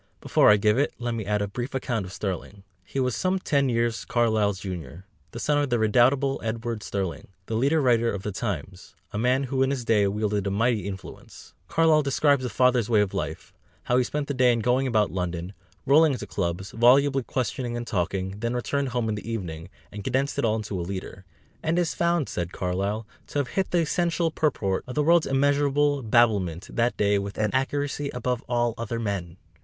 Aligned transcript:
Before 0.19 0.49
I 0.49 0.57
give 0.57 0.79
it, 0.79 0.95
let 0.97 1.13
me 1.13 1.27
add 1.27 1.43
a 1.43 1.47
brief 1.47 1.75
account 1.75 2.07
of 2.07 2.11
Sterling. 2.11 2.63
He 2.83 2.99
was 2.99 3.15
some 3.15 3.37
ten 3.37 3.69
years 3.69 4.03
Carlyle's 4.03 4.59
junior, 4.61 5.05
the 5.29 5.39
son 5.39 5.59
of 5.59 5.69
the 5.69 5.77
redoubtable 5.77 6.41
Edward 6.43 6.81
Sterling, 6.81 7.27
the 7.45 7.53
leader 7.53 7.79
writer 7.79 8.11
of 8.11 8.23
the 8.23 8.31
Times, 8.31 8.95
a 9.13 9.19
man 9.19 9.43
who 9.43 9.61
in 9.61 9.69
his 9.69 9.85
day 9.85 10.07
wielded 10.07 10.47
a 10.47 10.49
mighty 10.49 10.87
influence. 10.87 11.53
Carlyle 11.67 12.01
describes 12.01 12.41
the 12.41 12.49
father's 12.49 12.89
way 12.89 12.99
of 13.01 13.13
life, 13.13 13.53
how 13.83 13.97
he 13.97 14.03
spent 14.03 14.27
the 14.27 14.33
day 14.33 14.51
in 14.51 14.61
going 14.61 14.87
about 14.87 15.11
London, 15.11 15.53
rolling 15.85 16.13
into 16.13 16.25
clubs, 16.25 16.71
volubly 16.71 17.21
questioning 17.21 17.77
and 17.77 17.85
talking; 17.85 18.39
then 18.39 18.55
returned 18.55 18.87
home 18.89 19.07
in 19.07 19.13
the 19.13 19.31
evening, 19.31 19.69
and 19.91 20.03
condensed 20.03 20.39
it 20.39 20.43
all 20.45 20.55
into 20.55 20.81
a 20.81 20.81
leader, 20.81 21.25
"and 21.61 21.77
is 21.77 21.93
found," 21.93 22.27
said 22.27 22.51
Carlyle, 22.51 23.05
"to 23.27 23.37
have 23.37 23.49
hit 23.49 23.69
the 23.69 23.77
essential 23.81 24.31
purport 24.31 24.83
of 24.87 24.95
the 24.95 25.03
world's 25.03 25.27
immeasurable 25.27 26.01
babblement 26.01 26.75
that 26.75 26.97
day 26.97 27.19
with 27.19 27.37
an 27.37 27.51
accuracy 27.53 28.09
above 28.15 28.43
all 28.49 28.73
other 28.79 28.97
men." 28.99 29.37